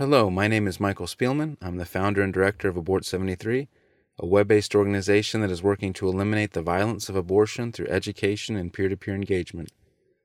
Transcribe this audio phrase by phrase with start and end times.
[0.00, 1.58] Hello, my name is Michael Spielman.
[1.60, 3.68] I'm the founder and director of Abort 73,
[4.18, 8.56] a web based organization that is working to eliminate the violence of abortion through education
[8.56, 9.70] and peer to peer engagement.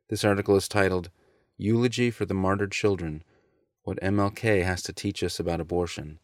[0.08, 1.10] This article is titled
[1.58, 3.22] Eulogy for the Martyred Children
[3.84, 6.20] What MLK Has to Teach Us About Abortion.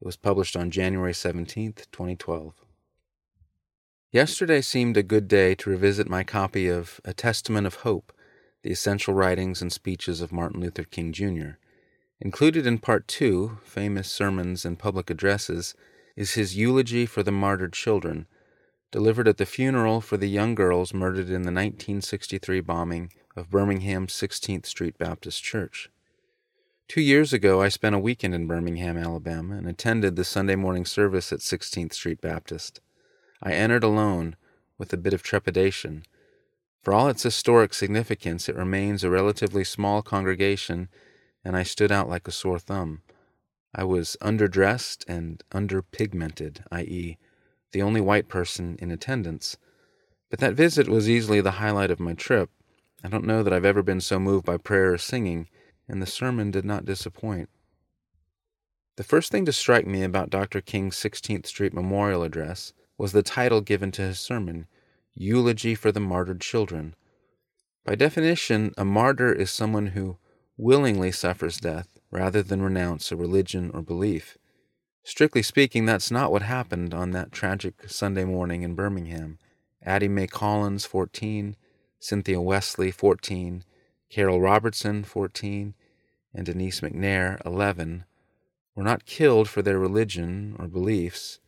[0.00, 2.54] It was published on January 17, 2012.
[4.10, 8.10] Yesterday seemed a good day to revisit my copy of A Testament of Hope
[8.62, 11.58] The Essential Writings and Speeches of Martin Luther King, Jr.
[12.20, 15.74] Included in Part 2, Famous Sermons and Public Addresses,
[16.16, 18.26] is his eulogy for the martyred children,
[18.90, 24.14] delivered at the funeral for the young girls murdered in the 1963 bombing of Birmingham's
[24.14, 25.90] 16th Street Baptist Church.
[26.88, 30.86] Two years ago, I spent a weekend in Birmingham, Alabama, and attended the Sunday morning
[30.86, 32.80] service at 16th Street Baptist.
[33.42, 34.36] I entered alone,
[34.78, 36.04] with a bit of trepidation.
[36.82, 40.88] For all its historic significance, it remains a relatively small congregation
[41.46, 43.02] and I stood out like a sore thumb.
[43.72, 47.18] I was underdressed and underpigmented, i.e.,
[47.70, 49.56] the only white person in attendance.
[50.28, 52.50] But that visit was easily the highlight of my trip.
[53.04, 55.48] I don't know that I've ever been so moved by prayer or singing,
[55.88, 57.48] and the sermon did not disappoint.
[58.96, 60.60] The first thing to strike me about Dr.
[60.60, 64.66] King's 16th Street memorial address was the title given to his sermon
[65.14, 66.96] Eulogy for the Martyred Children.
[67.84, 70.18] By definition, a martyr is someone who
[70.56, 74.38] willingly suffers death rather than renounce a religion or belief.
[75.02, 79.38] Strictly speaking, that's not what happened on that tragic Sunday morning in Birmingham.
[79.82, 81.56] Addie Mae Collins, 14,
[82.00, 83.64] Cynthia Wesley, 14,
[84.10, 85.74] Carole Robertson, 14,
[86.34, 88.04] and Denise McNair, 11,
[88.74, 91.38] were not killed for their religion or beliefs.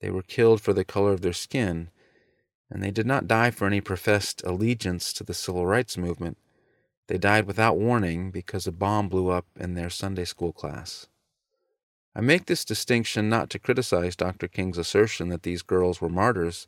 [0.00, 1.90] They were killed for the color of their skin,
[2.70, 6.38] and they did not die for any professed allegiance to the civil rights movement.
[7.08, 11.06] They died without warning because a bomb blew up in their Sunday school class.
[12.14, 14.46] I make this distinction not to criticize Dr.
[14.46, 16.66] King's assertion that these girls were martyrs,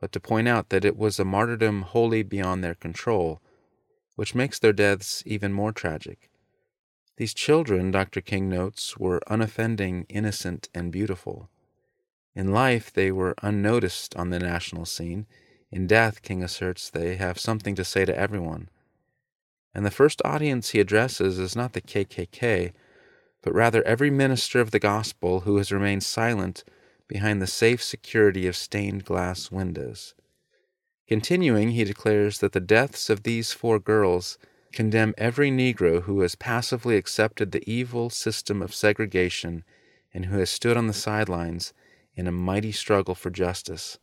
[0.00, 3.40] but to point out that it was a martyrdom wholly beyond their control,
[4.14, 6.30] which makes their deaths even more tragic.
[7.16, 8.20] These children, Dr.
[8.20, 11.48] King notes, were unoffending, innocent, and beautiful.
[12.34, 15.26] In life, they were unnoticed on the national scene.
[15.72, 18.68] In death, King asserts, they have something to say to everyone.
[19.76, 22.72] And the first audience he addresses is not the KKK,
[23.42, 26.64] but rather every minister of the gospel who has remained silent
[27.08, 30.14] behind the safe security of stained glass windows.
[31.06, 34.38] Continuing, he declares that the deaths of these four girls
[34.72, 39.62] condemn every Negro who has passively accepted the evil system of segregation
[40.14, 41.74] and who has stood on the sidelines
[42.14, 43.98] in a mighty struggle for justice.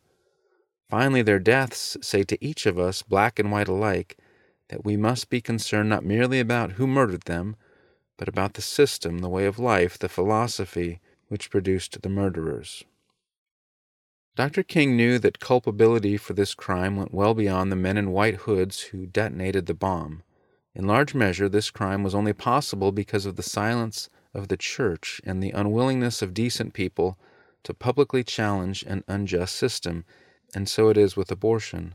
[0.87, 4.19] Finally, their deaths say to each of us, black and white alike,
[4.73, 7.55] that we must be concerned not merely about who murdered them,
[8.17, 12.83] but about the system, the way of life, the philosophy which produced the murderers.
[14.35, 14.63] Dr.
[14.63, 18.81] King knew that culpability for this crime went well beyond the men in white hoods
[18.81, 20.23] who detonated the bomb.
[20.73, 25.21] In large measure, this crime was only possible because of the silence of the church
[25.23, 27.19] and the unwillingness of decent people
[27.61, 30.03] to publicly challenge an unjust system,
[30.55, 31.93] and so it is with abortion.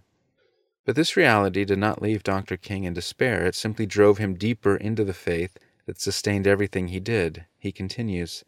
[0.89, 2.57] But this reality did not leave Dr.
[2.57, 3.45] King in despair.
[3.45, 7.45] It simply drove him deeper into the faith that sustained everything he did.
[7.59, 8.43] He continues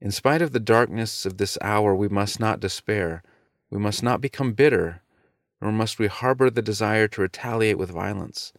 [0.00, 3.22] In spite of the darkness of this hour, we must not despair.
[3.70, 5.02] We must not become bitter,
[5.62, 8.52] nor must we harbor the desire to retaliate with violence.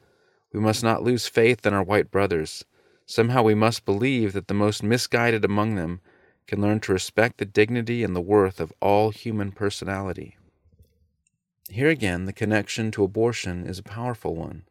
[0.54, 2.64] We must not lose faith in our white brothers.
[3.06, 6.00] Somehow we must believe that the most misguided among them
[6.48, 10.38] can learn to respect the dignity and the worth of all human personality.
[11.70, 14.64] Here again, the connection to abortion is a powerful one.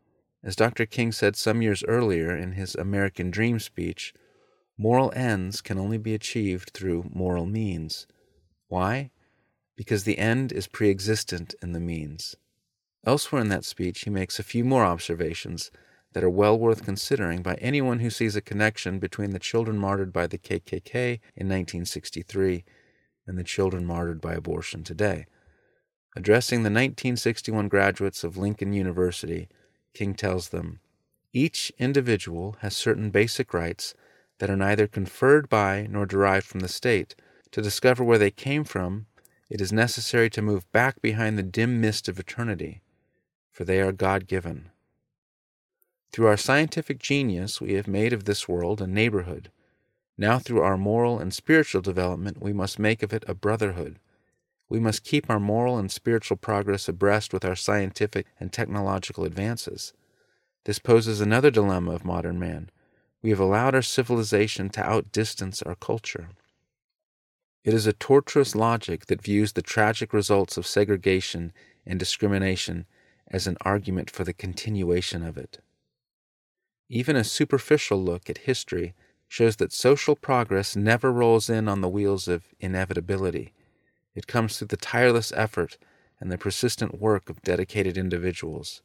[0.44, 0.86] As Dr.
[0.86, 4.14] King said some years earlier in his American Dream speech,
[4.78, 8.06] moral ends can only be achieved through moral means.
[8.68, 9.10] Why?
[9.76, 12.36] Because the end is pre existent in the means.
[13.04, 15.70] Elsewhere in that speech, he makes a few more observations
[16.12, 20.12] that are well worth considering by anyone who sees a connection between the children martyred
[20.12, 22.64] by the KKK in 1963
[23.26, 25.26] and the children martyred by abortion today.
[26.16, 29.48] Addressing the 1961 graduates of Lincoln University,
[29.94, 30.78] King tells them
[31.32, 33.94] Each individual has certain basic rights
[34.38, 37.16] that are neither conferred by nor derived from the state.
[37.50, 39.06] To discover where they came from,
[39.50, 42.82] it is necessary to move back behind the dim mist of eternity,
[43.50, 44.70] for they are God given.
[46.12, 49.50] Through our scientific genius, we have made of this world a neighborhood.
[50.16, 53.98] Now, through our moral and spiritual development, we must make of it a brotherhood.
[54.74, 59.92] We must keep our moral and spiritual progress abreast with our scientific and technological advances.
[60.64, 62.70] This poses another dilemma of modern man.
[63.22, 66.30] we have allowed our civilization to outdistance our culture.
[67.62, 71.52] It is a tortuous logic that views the tragic results of segregation
[71.86, 72.86] and discrimination
[73.28, 75.60] as an argument for the continuation of it.
[76.88, 78.92] Even a superficial look at history
[79.28, 83.52] shows that social progress never rolls in on the wheels of inevitability.
[84.14, 85.78] It comes through the tireless effort
[86.20, 88.82] and the persistent work of dedicated individuals.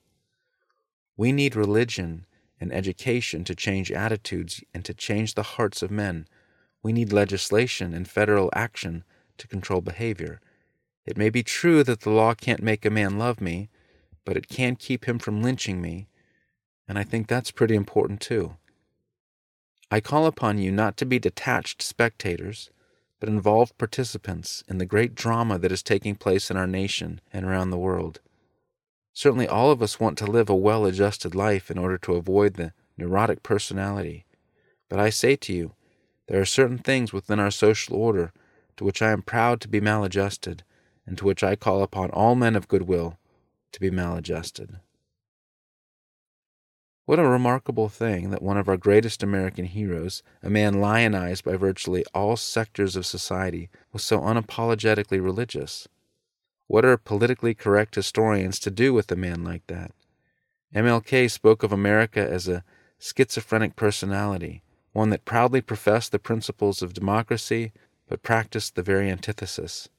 [1.15, 2.25] We need religion
[2.59, 6.27] and education to change attitudes and to change the hearts of men.
[6.81, 9.03] We need legislation and federal action
[9.37, 10.41] to control behavior.
[11.05, 13.69] It may be true that the law can't make a man love me,
[14.25, 16.07] but it can keep him from lynching me,
[16.87, 18.57] and I think that's pretty important too.
[19.91, 22.69] I call upon you not to be detached spectators,
[23.19, 27.45] but involved participants in the great drama that is taking place in our nation and
[27.45, 28.19] around the world.
[29.13, 32.53] Certainly, all of us want to live a well adjusted life in order to avoid
[32.53, 34.25] the neurotic personality.
[34.87, 35.73] But I say to you,
[36.27, 38.31] there are certain things within our social order
[38.77, 40.63] to which I am proud to be maladjusted,
[41.05, 43.17] and to which I call upon all men of good will
[43.73, 44.79] to be maladjusted.
[47.09, 51.55] What a remarkable thing that one of our greatest American heroes, a man lionized by
[51.55, 55.87] virtually all sectors of society, was so unapologetically religious.
[56.67, 59.91] What are politically correct historians to do with a man like that?
[60.75, 62.63] MLK spoke of America as a
[62.99, 64.61] schizophrenic personality,
[64.93, 67.71] one that proudly professed the principles of democracy
[68.07, 69.89] but practiced the very antithesis.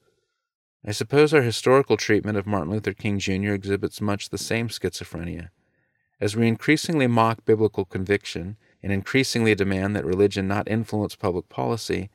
[0.87, 3.51] I suppose our historical treatment of Martin Luther King Jr.
[3.51, 5.49] exhibits much the same schizophrenia.
[6.21, 12.11] As we increasingly mock biblical conviction and increasingly demand that religion not influence public policy,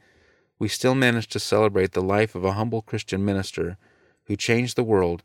[0.60, 3.78] we still manage to celebrate the life of a humble Christian minister
[4.26, 5.24] who changed the world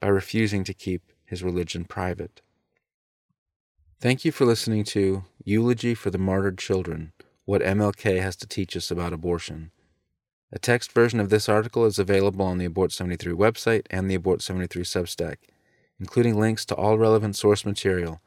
[0.00, 2.42] by refusing to keep his religion private.
[4.00, 7.12] Thank you for listening to Eulogy for the Martyred Children
[7.44, 9.70] What MLK Has to Teach Us About Abortion.
[10.52, 14.16] A text version of this article is available on the Abort 73 website and the
[14.16, 15.36] Abort 73 Substack
[15.98, 18.20] including links to all relevant source material.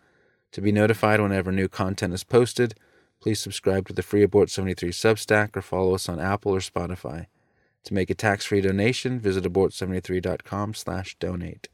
[0.54, 2.74] To be notified whenever new content is posted,
[3.19, 7.27] please subscribe to the Free Abort 73 Substack or follow us on Apple or Spotify.
[7.86, 11.68] To make a tax-free donation, visit abort73.com/donate.